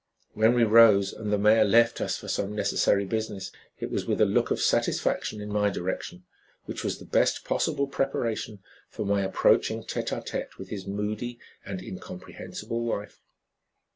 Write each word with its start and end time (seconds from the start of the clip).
When 0.33 0.55
we 0.55 0.63
rose 0.63 1.13
and 1.13 1.31
the 1.31 1.37
mayor 1.37 1.63
left 1.63 2.01
us 2.01 2.17
for 2.17 2.27
some 2.27 2.55
necessary 2.55 3.05
business 3.05 3.51
it 3.79 3.91
was 3.91 4.07
with 4.07 4.19
a 4.19 4.25
look 4.25 4.49
of 4.49 4.59
satisfaction 4.59 5.39
in 5.39 5.49
my 5.53 5.69
direction 5.69 6.23
which 6.65 6.83
was 6.83 6.97
the 6.97 7.05
best 7.05 7.45
possible 7.45 7.85
preparation 7.85 8.63
for 8.89 9.05
my 9.05 9.21
approaching 9.21 9.83
tete 9.83 10.11
a 10.11 10.19
tete 10.19 10.57
with 10.57 10.69
his 10.69 10.87
moody 10.87 11.37
and 11.63 11.83
incomprehensible 11.83 12.81
wife. 12.83 13.21